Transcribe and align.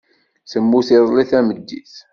Temmut 0.51 0.89
iḍelli 0.95 1.23
tameddit. 1.31 1.93